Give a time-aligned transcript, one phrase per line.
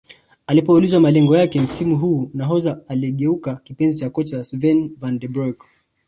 [0.47, 5.61] Alipoulizwa malengo yake msimu huu nahodha huyo aliyegeuka kipenzi kwa kocha Sven Vanden broeck